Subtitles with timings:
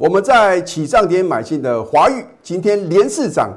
[0.00, 3.50] 我们在起涨点买进的华裕，今天连市涨，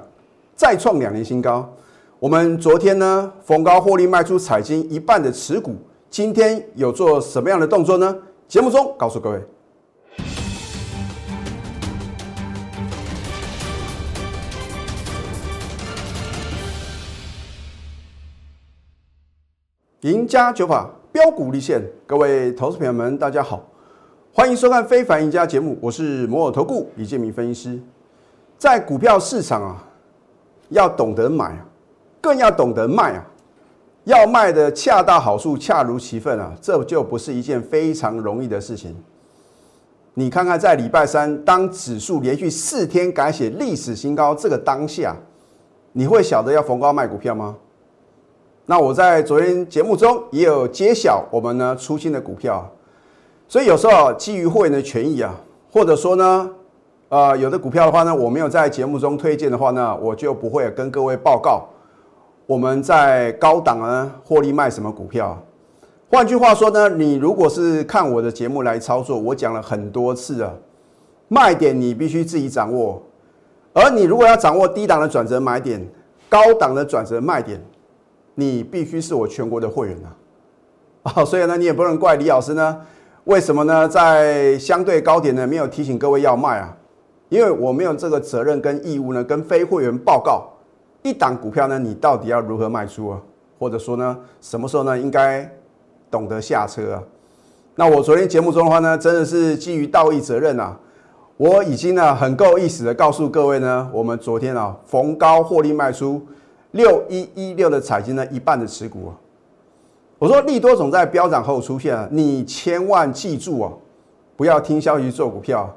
[0.57, 1.73] 再创两年新高。
[2.19, 5.73] 我们昨天呢逢高获利卖出彩金一半的持股，
[6.09, 8.13] 今天有做什么样的动作呢？
[8.45, 9.41] 节目中告诉各位。
[20.01, 23.65] 赢家九法标股立现，各位投资朋友们，大家好，
[24.35, 27.79] 欢迎收看《非凡赢家》节目，我是摩尔投顾李建明分析师。
[28.57, 29.87] 在股票市场啊，
[30.69, 31.63] 要懂得买，
[32.19, 33.23] 更要懂得卖啊，
[34.05, 38.95] 要卖的恰到好处、恰如其分啊，这就不是一件非常容易的事情。
[40.15, 45.15] 你看看，在礼拜三，当指数连续四天改写历史新高，这个当下，
[45.91, 47.55] 你会晓得要逢高卖股票吗？
[48.65, 52.67] 那我在昨天节目中也有揭晓我们呢出新的股票，
[53.47, 55.35] 所以有时候基于会员的权益啊，
[55.71, 56.49] 或者说呢，
[57.09, 61.65] 呃，有的股票的话呢，我没有在节目中推荐的话呢，我就不会跟各位报告
[62.45, 65.37] 我们在高档呢获利卖什么股票。
[66.09, 70.51] 换句话说呢，你如果是看我的节目来操作，我讲了很多次啊，
[71.27, 73.01] 卖点你必须自己掌握，
[73.73, 75.85] 而你如果要掌握低档的转折买点，
[76.27, 77.63] 高档的转折卖点。
[78.35, 82.81] 你必须是我全国的会员啊，啊，所以呢，你也不能怪李老师呢，
[83.25, 83.87] 为什么呢？
[83.87, 86.75] 在相对高点呢，没有提醒各位要卖啊？
[87.29, 90.49] 因为我没有这个责任跟义务呢，跟非会员报告
[91.03, 93.21] 一档股票呢，你到底要如何卖出啊？
[93.57, 95.49] 或者说呢，什么时候呢，应该
[96.11, 97.03] 懂得下车啊？
[97.75, 100.77] 那我昨天节目中的话呢，真的是基于道义责任啊，
[101.37, 106.21] 我已经呢很够意思的告诉各位呢，我们昨天啊逢高获利卖出。
[106.71, 109.11] 六一一六的彩金呢，一半的持股啊。
[110.23, 113.69] 我说利多总在飙涨后出现啊，你千万记住啊，
[114.37, 115.69] 不要听消息做股票。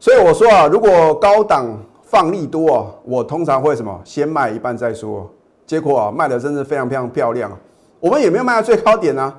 [0.00, 1.68] 所以我说啊，如果高档
[2.02, 5.30] 放利多啊，我通常会什么先卖一半再说。
[5.64, 7.56] 结果啊，卖的真是非常非常漂亮啊。
[8.00, 9.32] 我们也没有卖到最高点呢。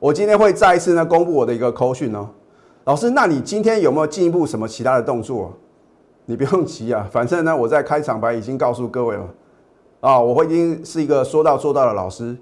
[0.00, 2.28] 我今天会再一次呢公布我的一个扣讯哦。
[2.86, 5.52] 老师，那你今天有没有进一步什么其他的动作？
[6.26, 9.24] 你不用急啊， 反正呢我在开场白已经告诉各位了。
[10.00, 12.36] 啊，我会一定是一个说到做到的老师。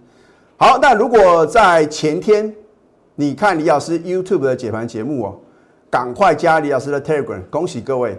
[0.63, 2.55] 好，那如果在前天
[3.17, 5.37] 你看李老师 YouTube 的解盘节目哦，
[5.91, 8.17] 赶快加李老师的 Telegram，恭喜各位！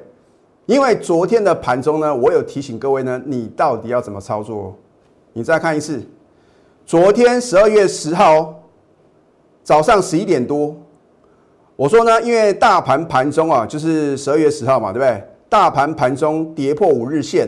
[0.66, 4.78] 因为昨天的盘中呢，我有提醒各位呢，你到底要怎么操作？
[5.32, 6.04] 你再看一次，
[6.86, 8.62] 昨天十二月十号
[9.64, 10.76] 早上十一点多，
[11.78, 15.24] 我说呢，因为大盘盘中啊，就是十二月十号嘛，对不对？
[15.48, 17.48] 大盘盘中跌破五日线。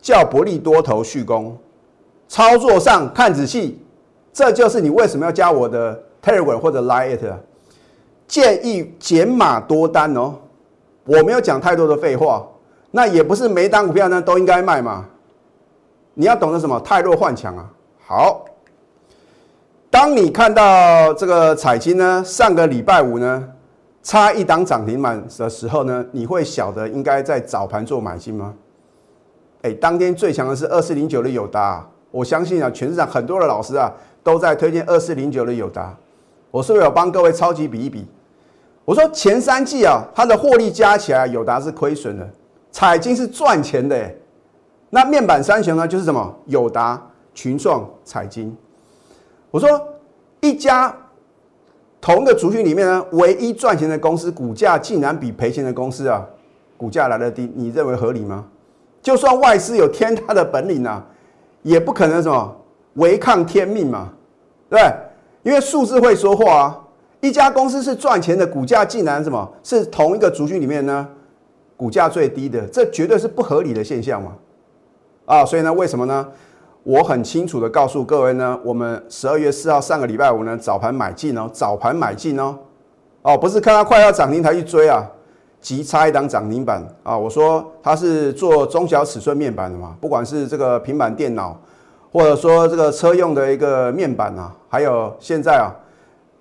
[0.00, 1.54] 叫伯利多头续攻，
[2.26, 3.78] 操作上看仔细，
[4.32, 7.24] 这就是你为什么要加我的 Telegram 或者 Line it，
[8.28, 10.34] 建议减码多单哦。
[11.04, 12.46] 我没有讲太多的废话，
[12.92, 15.06] 那也不是每单股票呢都应该卖嘛。
[16.14, 16.78] 你要懂得什么？
[16.80, 17.68] 太弱换强啊。
[18.06, 18.44] 好，
[19.90, 23.48] 当你看到这个彩金呢，上个礼拜五呢
[24.02, 28.54] 差一档涨停板的时候呢，你会晓得应该在早盘做买进吗？
[29.62, 33.92] 哎，当天最强的是二四零九的友达，我相信啊，全市场很多的老师啊
[34.22, 35.96] 都在推荐二四零九的友达。
[36.50, 38.06] 我是不是有帮各位超级比一比？
[38.84, 42.28] 我说前三季啊，它的获利加起来，友达是亏损的，
[42.72, 44.10] 彩金是赚钱的。
[44.88, 46.34] 那面板三雄呢，就是什么？
[46.46, 47.00] 友达、
[47.32, 48.56] 群创、彩金。
[49.52, 49.68] 我说
[50.40, 50.92] 一家
[52.00, 56.26] 同一个族群里面呢，唯一赚钱的公司，股价竟然比赔钱的公司啊，
[56.76, 58.46] 股价来的低，你认为合理吗？
[59.00, 61.06] 就算外资有天大的本领啊，
[61.62, 62.56] 也不可能什么
[62.94, 64.08] 违抗天命嘛，
[64.68, 64.80] 对？
[65.42, 66.78] 因为数字会说话啊。
[67.20, 71.06] 一家公司是赚钱的，股价竟然什么是同一个族群里面呢？
[71.76, 74.32] 股价最低的，这绝对是不合理的现象嘛。
[75.26, 76.26] 啊，所以呢，为什么呢？
[76.82, 82.58] 我很清楚的告诉各位呢，我们十二月四号上个礼拜五呢，早盘买进哦，早盘买进哦，
[83.22, 85.06] 哦，不是看它快要涨停才去追啊。
[85.60, 87.14] 急差一档涨停板啊！
[87.14, 91.54] 我说它是做中小尺寸面板的嘛，不管是这个平板电脑，
[92.12, 95.70] 或者说这个车用的一个面板啊，还有现在啊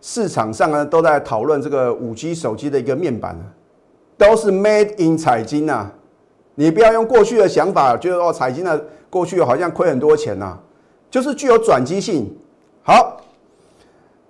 [0.01, 3.37] 市场上呢都在讨论这个五 G 手机的一个面板
[4.17, 5.91] 都是 Made in 彩金呐。
[6.55, 10.57] 你不要用过去的想法，觉得哦彩金的过去好像亏很多钱呐，
[11.09, 12.35] 就是具有转机性。
[12.83, 13.21] 好，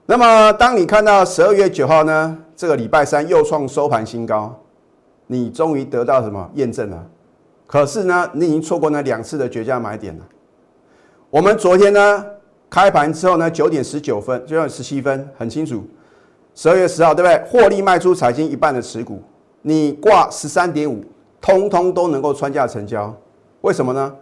[0.06, 4.56] 那么当你看到十二月九号呢，这个礼拜三又创收盘新高。
[5.32, 7.06] 你终于得到什么验证了？
[7.68, 10.26] 可是呢，你已经错过那两次的绝佳买点了。
[11.32, 12.26] 我们昨天呢
[12.72, 15.84] 开盘之后呢，九点十九分，九点十七分，很清楚，
[16.56, 17.62] 十二月十号对不对？
[17.62, 19.22] 获利卖出财经一半的持股，
[19.62, 21.04] 你挂十三点五，
[21.40, 23.14] 通通都能够穿价成交。
[23.62, 24.16] 为什么呢？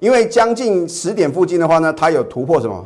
[0.00, 2.84] 因为将近十点附近的话呢，它有突破什么？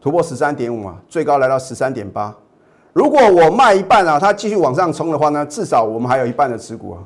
[0.00, 2.34] 突破十三点五嘛，最高来到十三点八。
[2.92, 6.98] 如果我卖一半啊，它继续往上冲的话呢，至少我们还有一半的持股啊。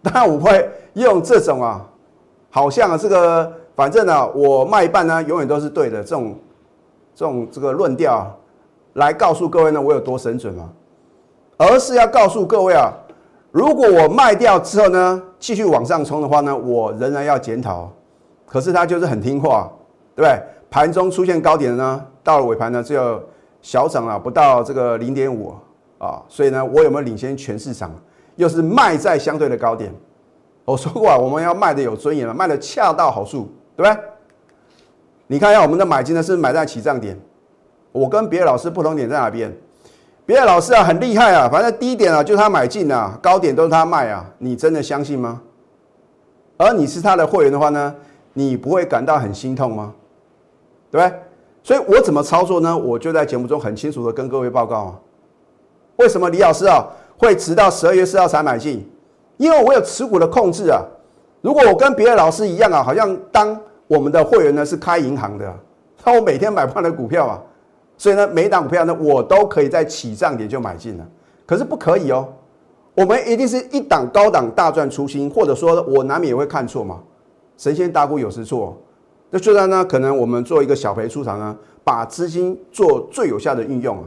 [0.00, 1.84] 当然我会用这种啊，
[2.50, 6.34] 好像啊这个反正呢，我卖一半呢，永远都是对的这种
[7.14, 8.34] 这种这个论调啊
[8.94, 10.72] 来告诉各位呢，我有多神准吗？
[11.58, 12.90] 而是要告诉各位啊，
[13.52, 17.92] 如果我卖掉之后呢，继续往上冲的话呢，我仍然要检讨。
[18.46, 19.70] 可是它就是很听话，
[20.14, 20.42] 对不对？
[20.70, 23.22] 盘中出现高点呢，到了尾盘呢，只有
[23.60, 25.54] 小涨了不到这个零点五
[25.98, 27.90] 啊，所以呢，我有没有领先全市场？
[28.36, 29.92] 又是卖在相对的高点。
[30.64, 33.96] 我说过啊，我们要卖的有尊严了，卖的恰到好处，对不对？
[35.26, 37.18] 你看一下我们的买进呢，是买在起涨点。
[37.92, 39.54] 我跟别的老师不同点在哪边？
[40.24, 45.40] 别的老师啊很厉害啊，反正低点啊就是他买进啊，高点都是他卖啊，你真的相信吗？
[46.56, 47.94] 而你是他的会员的话呢，
[48.32, 49.92] 你不会感到很心痛吗？
[50.90, 51.18] 对不对？
[51.62, 52.76] 所以我怎么操作呢？
[52.76, 55.00] 我就在节目中很清楚的跟各位报告啊。
[55.96, 56.86] 为什么李老师啊
[57.18, 58.88] 会直到十二月四号才买进？
[59.36, 60.82] 因为我有持股的控制啊。
[61.40, 65.54] 如果我跟别的老师一样啊，好像当我们的会员呢是开银行的，
[66.04, 67.42] 那我每天买不完的股票啊。
[67.98, 71.06] 所以呢，每一档股票呢，我都可以在起涨点就买进了。
[71.46, 72.28] 可是不可以哦，
[72.94, 77.00] 我们一定是一档高档大赚出新，或者说我难免也会看错嘛。
[77.56, 78.76] 神仙打鼓有时错，
[79.30, 84.04] 那虽然呢，可能我们做一个小赔出场呢，把资金做最有效的运用啊。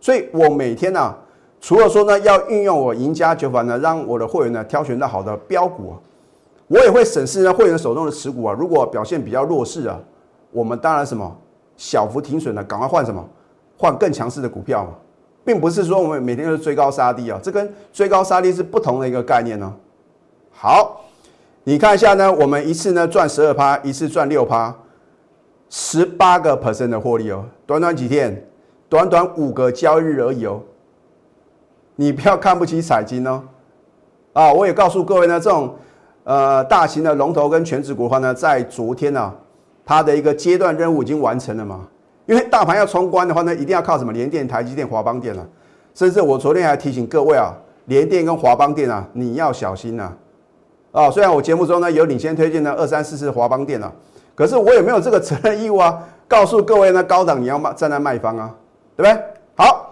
[0.00, 1.14] 所以我每天呢，
[1.60, 5.94] 除了说呢要运用我赢家九法呢，让我的会员呢挑选到好的标股啊，
[6.68, 9.98] 我也会审视呢会员手中的持股啊，如果表现比较弱势啊，
[10.50, 11.36] 我们当然什么。
[11.78, 13.22] 小幅停损的，赶快换什么？
[13.76, 14.92] 换更强势的股票嘛，
[15.44, 19.70] 并不是说我们每天都是追高杀低啊，这跟追高杀低是不同的一个概念呢。
[20.50, 21.02] 好，
[21.64, 24.74] 你看一下呢，我们一次呢赚十二趴，一次赚六趴，
[25.68, 28.48] 十八个 percent 的获利哦，短短几天，
[28.88, 30.62] 短短五个交易日而已哦。
[31.96, 33.42] 你不要看不起彩金哦，
[34.32, 35.76] 啊，我也告诉各位呢，这种
[36.26, 39.32] 呃大型的龙头跟全职股的话呢，在昨天呢。
[39.88, 41.86] 它的一个阶段任务已经完成了嘛？
[42.26, 44.12] 因为大盘要冲关的话呢，一定要靠什么？
[44.12, 45.46] 联电、台积电、华邦电啊。
[45.94, 50.12] 甚至我昨天还提醒各位啊，联电跟华邦电啊，你要小心呐！
[50.90, 53.92] 啊，虽然我节目中呢有领先推荐的二三四四华邦电啊，
[54.34, 58.52] 可是我也没有这个责任义务啊，告诉各位呢，高档你要卖站在卖方啊，
[58.96, 59.24] 对不对？
[59.54, 59.85] 好，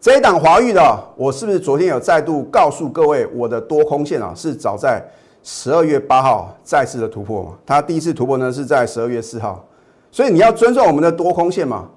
[0.00, 5.02] 这一档华域的，我是不是昨天有再度告诉各位，我的多空线啊，是早在。
[5.42, 9.64] 十二月八号再次的突破嘛，它第一次突破呢是在十二月四号，
[10.10, 11.88] 所以你要尊重我们的多空线嘛。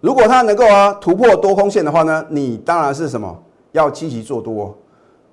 [0.00, 3.36] 如果它能够啊突破多空线的话呢，你当然是什么
[3.72, 4.76] 要积极做多。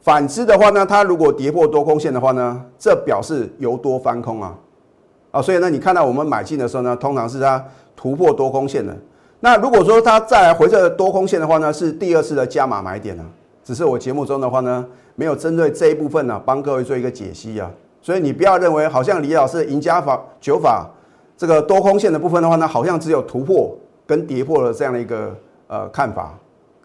[0.01, 4.55] 反之的话呢，它如果跌破多空线的话呢，这表示由多翻空啊
[5.31, 7.63] 啊，所以呢，你看到我们买进的时候呢，通常是它
[7.95, 8.97] 突破多空线的。
[9.39, 13.25] 那如果说它再来回撤多空线的话呢，是第二次的加码买点呢。
[13.63, 14.85] 只是我节目中的话呢。
[15.15, 17.69] 没有针对这一部分呢，帮各位做一个解析啊，
[18.01, 20.89] 所以你不要认为好像李老师赢家法九法
[21.35, 23.77] 这个多空线的部分的话呢，好像只有突破
[24.07, 25.35] 跟跌破了这样的一个
[25.67, 26.33] 呃看法，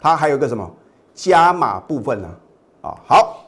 [0.01, 0.69] 它还有个什么
[1.13, 2.27] 加码部分呢？
[2.81, 3.45] 啊，好，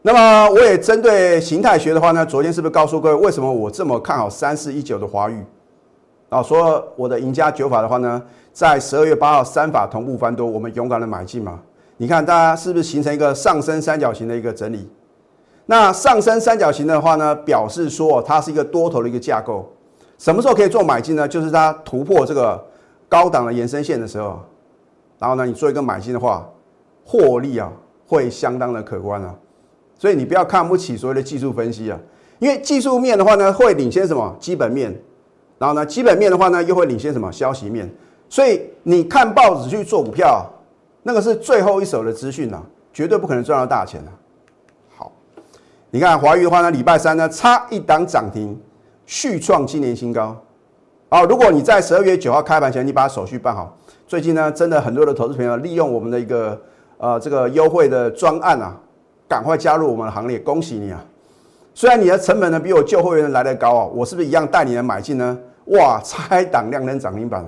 [0.00, 5.44] 那么我也针对形态学的话呢，昨天是不是告诉各位为什么我这么看好三四一九的华语
[6.28, 6.42] 啊？
[6.42, 11.60] 说我的赢家九法的话呢，在十二月八号三法同步翻多，我们勇敢的买进嘛。
[11.96, 14.88] 你看，大家是不是形成一个上升三角形的一个整理？
[15.66, 19.70] 那上升三角形的话呢，表示说它是一个多头的一个架构。
[20.16, 21.28] 什么时候可以做买进呢？
[21.28, 22.64] 就是它突破这个
[23.08, 24.40] 高档的延伸线的时候，
[25.18, 26.48] 然后呢，你做一个买进的话，
[27.04, 27.70] 获利啊
[28.06, 29.34] 会相当的可观啊。
[29.98, 31.98] 所以你不要看不起所谓的技术分析啊，
[32.38, 34.96] 因为技术面的话呢，会领先什么基本面，
[35.58, 37.92] 然后呢，基本面的话呢，又会领先什么消息面。
[38.28, 40.46] 所以你看报纸去做股票。
[41.04, 42.60] 那个是最后一手的资讯呐，
[42.92, 44.10] 绝对不可能赚到大钱啊。
[44.94, 45.12] 好，
[45.90, 48.60] 你看华宇的话呢，礼拜三呢差一档涨停，
[49.06, 50.36] 续创今年新高。
[51.08, 53.74] 哦，如果你在十二月九号开盘前你把手续办好，
[54.06, 56.60] 最近呢真的很多的投资朋友利用我们的一个
[56.98, 58.76] 呃这个优惠的专案啊，
[59.26, 61.02] 赶快加入我们的行列，恭喜你啊！
[61.72, 65.38] 虽然你的成本呢比我旧会员来的高啊，我是不是一样带你来买进呢？
[65.68, 67.44] 哇，差一档量能涨停板，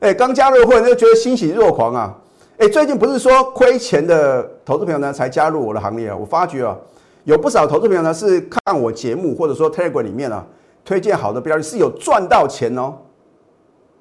[0.00, 2.18] 哎，刚加入会员就觉得欣喜若狂啊！
[2.58, 6.16] 哎，最近不是说亏钱的投资朋友呢才加入我的行列啊？
[6.16, 6.76] 我发觉啊，
[7.24, 10.46] 有不少投资朋友呢是看我节目或者说 Telegram 里面啊
[10.84, 12.94] 推荐好的标的，是有赚到钱哦，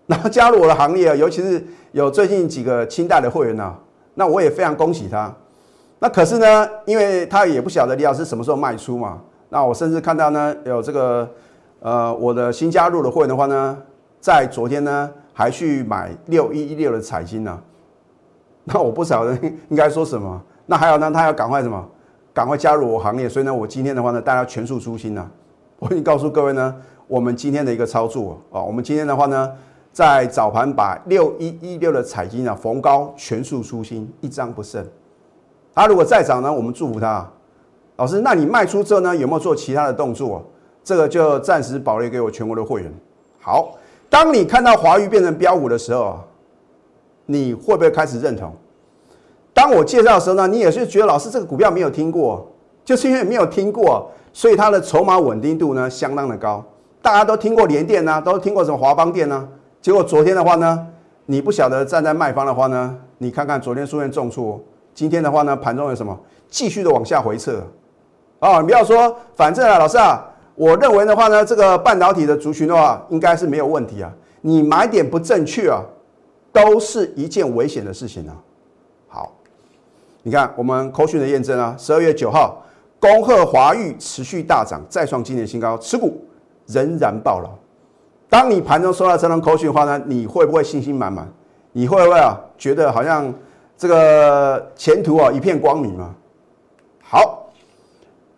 [0.08, 1.15] 然后加入我的行列啊。
[1.15, 3.75] 尤其是有最近几个清代的会员呢，
[4.13, 5.34] 那我也非常恭喜他。
[6.00, 9.20] 那可是呢，因为他也不晓得李老师什么时候卖出嘛。
[9.50, 11.29] 那我甚至看到呢，有这个
[11.81, 13.75] 呃，我的新加入的会员的话呢，
[14.19, 17.59] 在昨天呢还去买六一一六的彩金呢。
[18.65, 19.35] 那我不晓得
[19.69, 20.39] 应该说什么。
[20.67, 21.83] 那还有呢，他要赶快什么？
[22.33, 23.27] 赶快加入我行业。
[23.27, 25.31] 所以呢，我今天的话呢，大家全数出新呢。
[25.79, 26.75] 我已经告诉各位呢，
[27.07, 29.51] 我们今天的一个操作啊，我们今天的话呢，
[29.91, 34.85] 在早盘把六一一六的彩金啊逢高全数出新，一张不剩。
[35.73, 37.27] 他如果再涨呢，我们祝福他。
[37.95, 40.45] 老师，那你卖出之后呢，有没有做其他的动作？
[40.83, 42.93] 这个就暂时保留给我全国的会员。
[43.39, 43.75] 好，
[44.09, 46.19] 当你看到华玉变成标股的时候，
[47.25, 48.53] 你会不会开始认同？
[49.53, 52.50] 当我介绍的时候呢，你也是觉得老师这个股票没有听过，
[52.83, 54.11] 就是因为没有听过。
[54.33, 56.63] 所以它的筹码稳定度呢相当的高，
[57.01, 59.45] 大家都听过联电呢，都听过什么华邦电呢？
[59.81, 60.88] 结果昨天的话呢，
[61.25, 64.57] 你不晓得站在卖方的话呢，你看看昨天出现重挫，
[64.93, 67.61] 今天的话呢，盘中有什么继续的往下回撤
[68.39, 68.61] 啊？
[68.61, 74.12] 你不要说，反正啊，老师啊，我认为的话呢，这个半导体的族群的话，应该是没有问题啊。
[74.41, 75.81] 你买点不正确啊，
[76.51, 78.36] 都是一件危险的事情啊。
[79.08, 79.34] 好，
[80.24, 82.58] 你看我们口讯的验证啊，十二月九号。
[83.00, 86.24] 恭贺华裕持续大涨，再创今年新高，持股
[86.67, 87.50] 仍然爆了。
[88.29, 91.27] 当你盘中收到这张口讯的话呢，你会不会信心满满？
[91.72, 93.34] 你会不会啊觉得好像
[93.75, 96.13] 这个前途啊一片光明吗？
[97.01, 97.48] 好，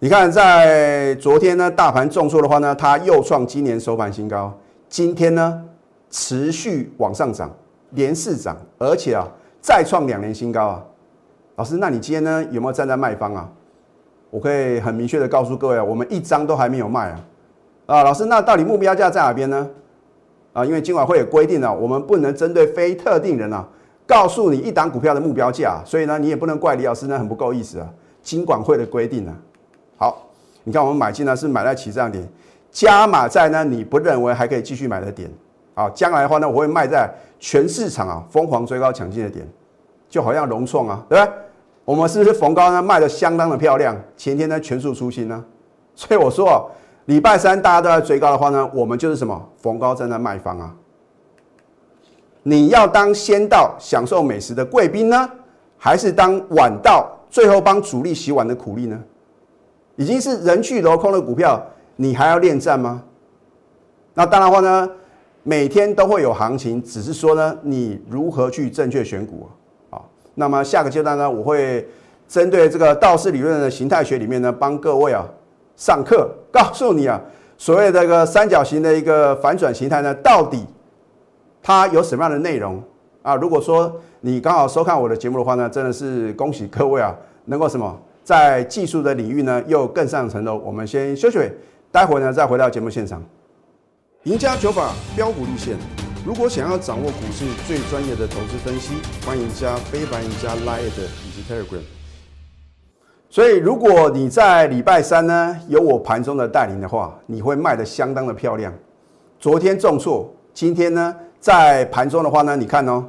[0.04, 4.54] 你看在昨天呢，大盘重挫的话呢，它又创今年收盘新高。
[4.90, 5.64] 今天呢，
[6.10, 7.50] 持续往上涨，
[7.92, 9.26] 连四涨，而且啊
[9.62, 10.84] 再创两年新高啊。
[11.56, 13.50] 老师，那你今天呢有没有站在卖方啊？
[14.30, 17.24] 我可以很明确的告诉各位啊，我们一张都还没有卖啊！
[17.86, 19.70] 啊，老师，那到底目标价在哪边呢？
[20.52, 23.66] 啊，因为今晚会有规定啊，我们不能针对非特定人啊，
[24.06, 27.88] 告诉你一档股票的目标价，所以呢，你也不能怪李老师呢很不够意思啊。
[28.22, 29.34] 金管会的规定呢，
[30.04, 30.22] 好，
[30.66, 32.28] 你看我们买进呢是买在起涨点，
[32.70, 35.32] 加码在呢你不认为还可以继续买的点，
[35.76, 39.48] 啊，将来的话呢我会卖在全市场啊疯狂追高抢进的点，
[40.10, 41.34] 就好像融创啊，对不对？
[41.86, 43.96] 我们是不是逢高呢卖的相当的漂亮？
[44.18, 45.42] 前天呢全数出新呢，
[45.96, 46.70] 所以我说哦
[47.06, 50.76] 礼拜三大家都在追高的话呢，我们就是什么逢高站在卖方啊。
[52.44, 55.30] 你要当先到享受美食的贵宾呢，
[55.78, 59.02] 还是当晚到最后帮主力洗碗的苦力呢？
[59.96, 61.62] 已经是人去楼空的股票，
[61.96, 63.04] 你还要恋战吗？
[64.14, 64.90] 那当然话呢，
[65.44, 69.50] 每天都会有行情，只是说呢，你如何去正确选股
[69.90, 70.02] 啊？
[70.36, 71.88] 那么下个阶段呢，我会
[72.28, 75.26] 针对这个道氏理论的形态学里面呢，帮各位啊
[75.76, 77.20] 上课，告诉你啊，
[77.58, 80.66] 所谓这个三角形的一个反转形态呢，到底
[81.62, 82.82] 它有什么样的内容
[83.22, 83.36] 啊？
[83.36, 90.58] 如果说你刚好收看我的节目的话呢，真的是恭喜各位啊，能够什么在技术的领域呢又更上层楼。
[90.60, 91.40] 我们先休息，
[91.92, 93.22] 待会呢再回到节目现场，
[94.24, 95.76] 赢家九法标股立线。
[96.26, 98.94] 如果想要掌握股市最专业的投资分析，
[99.26, 101.82] 欢迎加非凡、加 Line 以及 Telegram。
[103.30, 108.72] 所以，如果你在礼拜三呢有我盘中的带领的话，你会卖的相当的漂亮。
[109.40, 113.04] 昨天重挫，今天呢在盘中的话呢，你看哦，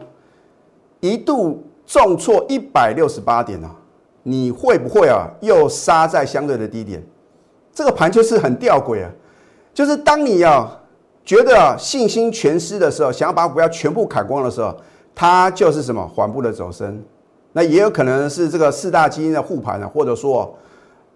[0.99, 3.77] 一度重挫一百六十八点啊，
[4.25, 7.01] 你会不会啊又杀在相对的低点？
[7.73, 9.11] 这个盘就是很吊诡啊，
[9.73, 10.81] 就是当你啊。
[11.27, 14.77] 觉得信心全失的时候，想要把股票全部砍光的时候，
[15.15, 17.03] 它就是什么缓步的走升。
[17.53, 20.55] 那也有可能是这个四大基金的护盘呢，或者说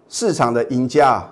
[0.07, 1.23] 市场的赢家，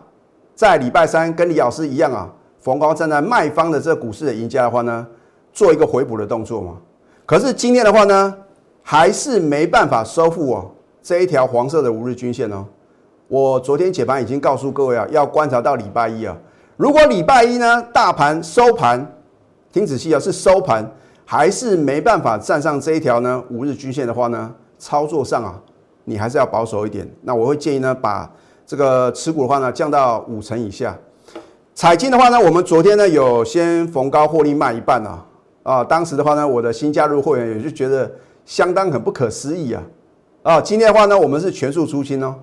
[0.53, 2.31] 在礼拜三跟李老师一样啊，
[2.61, 5.07] 逢高站在卖方的这个股市的赢家的话呢，
[5.51, 6.77] 做一个回补的动作嘛。
[7.25, 8.31] 可是今天的话呢，
[8.83, 10.69] 还是没办法收复哦
[11.07, 12.65] 这一条黄色的五日均线哦。
[13.29, 16.35] 我昨天解盘已经告诉各位啊，要观察到礼拜一啊。
[16.75, 19.09] 如果礼拜一呢，大盘收盘，
[19.71, 20.85] 听仔细啊，是收盘
[21.23, 25.57] 还是没办法站上这一条呢五日均线的话呢，操作上啊，
[26.03, 27.09] 你还是要保守一点。
[27.21, 28.29] 那我会建议呢，把
[28.65, 30.93] 这个持股的话呢降到五成以下。
[31.73, 35.25] 彩金的话呢，我们昨天呢有先逢高获利卖一半啊，
[35.63, 38.11] 啊，当时的话呢，我的新加入会员也就觉得
[38.43, 39.81] 相当很不可思议啊，
[40.47, 42.33] 啊，今天的话呢，我们是全数出清哦，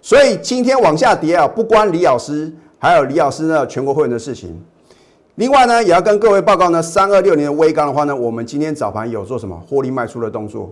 [0.00, 2.52] 所以今天往下跌啊，不关李老师。
[2.78, 4.64] 还有李老师呢，全国会员的事情。
[5.34, 10.70] 另外呢，也要跟各位报告呢，三二六年的微钢的话呢，我们今天早盘有做什么获利卖出的动作？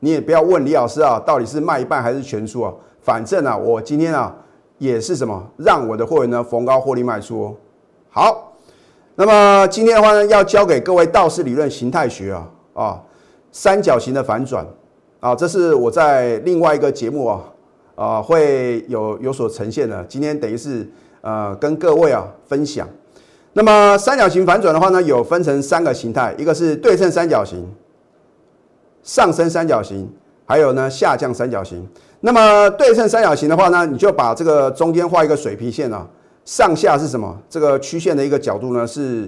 [0.00, 2.74] 你也不要问李老师啊，到底是卖一半还是全出啊？
[3.00, 4.34] 反正啊，我今天啊
[4.78, 7.44] 也是什么，让我的会员呢逢高获利卖出。
[7.44, 7.54] 哦。
[8.10, 8.52] 好，
[9.14, 13.00] 那么今天的话呢，要教给各位道氏理论形态学啊啊，
[13.52, 14.66] 三角形的反转
[15.24, 17.42] 啊，这是我在另外一个节目啊
[17.94, 20.04] 啊会有有所呈现的。
[20.04, 20.86] 今天等于是
[21.22, 22.86] 呃跟各位啊分享。
[23.54, 27.66] 那么三角形反转的话呢，有分成三个形态，一个是对称三角形、
[29.02, 30.06] 上升三角形，
[30.44, 31.88] 还有呢下降三角形。
[32.20, 36.06] 那么对称三角形的话呢，你就把这个中间画一个水平线啊，
[36.44, 37.34] 上下是什么？
[37.48, 39.26] 这个曲线的一个角度呢是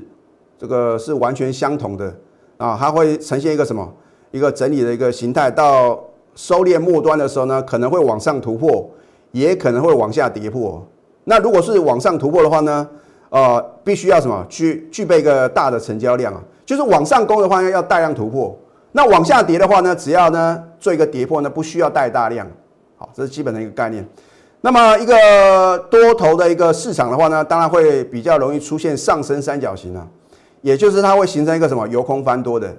[0.59, 2.15] 这个是完全相同的
[2.59, 3.91] 啊，它会呈现一个什么？
[4.31, 5.51] 一个整理的一个形态。
[5.51, 5.99] 到
[6.35, 8.89] 收敛末端的时候呢，可能会往上突破，
[9.33, 10.85] 也可能会往下跌破。
[11.25, 12.89] 那如果是往上突破的话呢？
[13.29, 18.57] 呃，必须要什么具具备一个大的成交量啊，就是往上攻的话呢，要大量突破；
[18.93, 22.47] 那往下跌的话呢，只要呢做一个跌破呢，不需要带大量。
[22.97, 24.07] 好，这是基本的一个概念。
[24.61, 30.07] 那么一个多头的一个市场的话呢，当然会比较容易出现上升三角形啊，
[30.63, 32.75] 也就是它会形成一个什么由空翻多的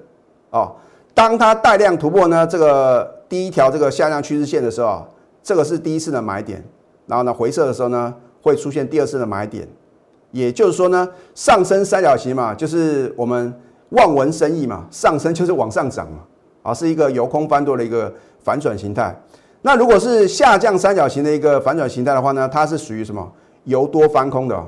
[0.51, 0.71] 哦。
[1.17, 5.03] 当它带量突破呢，这个第一条这个下降趋势线的时候，
[5.41, 6.63] 这个是第一次的买点，
[7.07, 9.67] 然后呢回撤的时候呢，会出现第二次的买点。
[10.29, 13.51] 也就是说呢，上升三角形嘛，就是我们
[13.89, 16.19] 望文生义嘛，上升就是往上涨嘛，
[16.61, 19.19] 啊，是一个由空翻多的一个反转形态。
[19.63, 23.27] 那如果是下降三角形的一个反转形态的话呢，它是属于什么
[23.63, 24.63] 由多翻空的，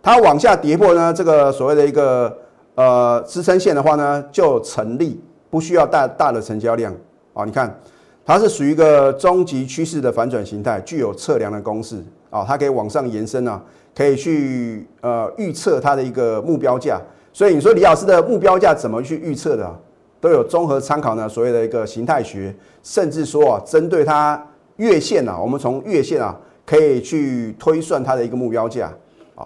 [0.00, 2.38] 它往下跌破呢，这个所谓的一个
[2.76, 6.94] 呃支撑线的话呢，就成立，不需要大大的成交量
[7.34, 7.44] 啊。
[7.44, 7.78] 你看，
[8.24, 13.62] 它是属于一个中级趋势的反转形态，具有测量的公式啊，它可以往上延伸啊。
[13.96, 17.00] 可以去呃预测它的一个目标价，
[17.32, 19.80] 所以你说李老师的目标价怎么去预测的？
[20.20, 24.40] 都有综合参考呢，所谓的一个形态学，甚至说啊，针对它
[24.76, 28.92] 月线啊，我们从月线啊可以去推算它的一个目标价
[29.34, 29.44] 啊。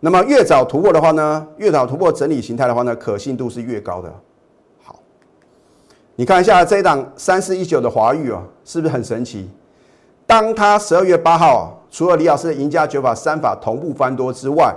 [0.00, 4.12] 那么越早突破的话呢，越早突破整理形态的话呢，可信度是越高的。
[6.20, 9.48] 你看一下这一档三四一九的华玉啊，是不是很神奇？
[10.26, 11.74] 当它十二月八号。
[11.90, 14.74] 除了李老师的赢家九法三法同步翻多之外，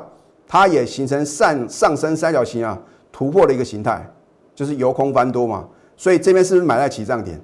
[0.48, 2.80] 它也形成上上升三角形啊
[3.12, 4.10] 突破的一个形态，
[4.56, 5.67] 就是由空翻多嘛。
[5.97, 7.38] 所以这边是不是买在起涨点？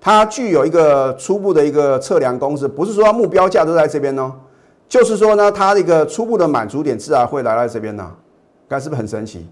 [0.00, 4.34] 它具有一个初步的一个测量公式，不是说目标价都在这边呢，
[4.88, 8.10] 就是说呢，它的一个初步的满足点自然会来到这边呢。
[8.68, 9.46] 看是不是很神奇？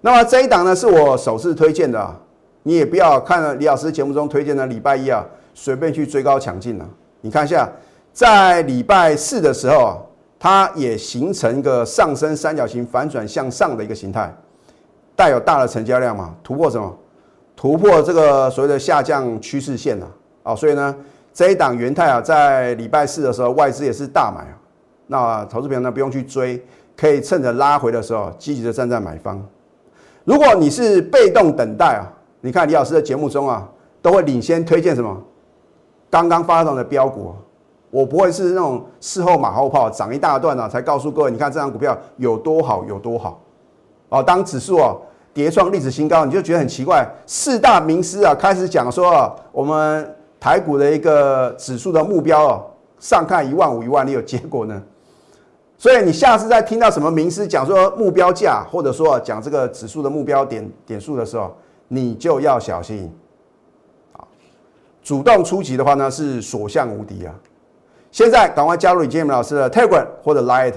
[0.00, 2.18] 那么这一档呢是我首次推荐的，啊
[2.62, 6.88] 你也不要看了李老师节目中推荐的礼拜一啊，随便去追高抢进了。
[7.20, 7.68] 你看一下，
[8.12, 9.96] 在礼拜四的时候啊，
[10.38, 14.32] 它也形成一个上升三角形反转向上的一个形态，
[15.16, 16.94] 带有大的成交量嘛，突破什么？
[17.56, 20.06] 突破这个所谓的下降趋势线呐，
[20.42, 20.94] 啊，所以呢，
[21.32, 24.54] 这一档元泰啊，在礼拜四的时候外资也是大买啊，
[25.06, 26.62] 那投资朋友呢不用去追，
[26.96, 29.44] 可以趁着拉回的时候积极的站在买方。
[30.28, 32.04] 如果你是被动等待啊，
[32.42, 33.66] 你看李老师的节目中啊，
[34.02, 35.16] 都会领先推荐什么？
[36.10, 37.34] 刚刚发动的标股，
[37.90, 43.40] 我不会是那种事后马后炮，涨一大段了才告诉各位，你看这张股票有多好，有多好。
[44.10, 45.00] 哦，当指数哦
[45.32, 47.08] 跌创历史新高，你就觉得很奇怪。
[47.24, 52.66] 四大名师啊开始讲说，我们台股的一个指数的目标哦，
[52.98, 54.82] 上看一万五、一万六，结果呢？
[55.78, 63.10] 所以你下次再听到什么名师讲说目标价，或者说讲这个指数的目标点点数的时候，你就要小心。
[65.04, 67.32] 主动出击的话呢，是所向无敌啊！
[68.10, 70.74] 现在赶快加入李建明老师的 Telegram 或者 Light，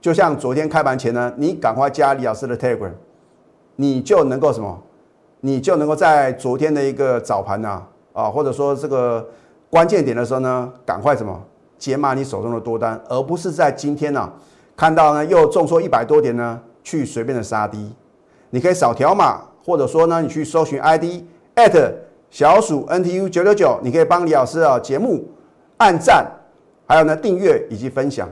[0.00, 2.92] 就像昨天开盘前呢，你赶快加李老师的 Telegram，
[3.74, 4.80] 你就能够什么？
[5.40, 7.82] 你就能够在昨天的一个早盘呐，
[8.12, 9.28] 啊，或者说这个
[9.68, 11.42] 关键点的时候呢，赶快什么
[11.78, 14.32] 解码你手中的多单，而不是在今天呢
[14.76, 17.94] 看到呢又重挫一百多点呢，去随便的杀低。
[18.50, 21.04] 你可以扫条码，或者说呢，你去搜寻 ID
[21.56, 21.92] at。
[22.28, 25.24] 小鼠 NTU 九九九，你可以帮李老师啊节目
[25.76, 26.26] 按赞，
[26.86, 28.28] 还有呢订阅以及分享。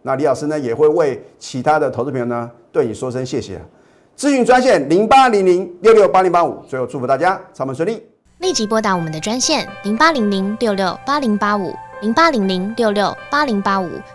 [0.00, 3.60] 那李老师呢也会为其他的投资朋友呢对你说声谢谢。
[4.16, 6.62] 咨询专线零八零零六六八零八五。
[6.68, 8.00] 最后祝福大家操盘顺利。
[8.38, 11.74] 立即拨打我们的专线零八零零六六八零八五。
[12.02, 13.88] 零八零零六六八零八五